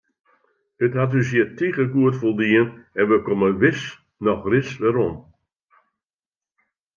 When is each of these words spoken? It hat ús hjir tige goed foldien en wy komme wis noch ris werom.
It 0.85 0.93
hat 0.99 1.11
ús 1.19 1.29
hjir 1.31 1.49
tige 1.57 1.85
goed 1.93 2.15
foldien 2.21 2.69
en 2.99 3.05
wy 3.09 3.17
komme 3.25 3.49
wis 3.61 3.81
noch 4.23 4.43
ris 4.51 4.69
werom. 4.81 5.15